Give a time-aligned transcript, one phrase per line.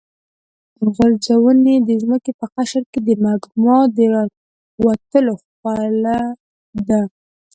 [0.81, 6.19] اورغورځونې د ځمکې په قشر کې د مګما د راوتلو خوله
[6.87, 7.01] ده.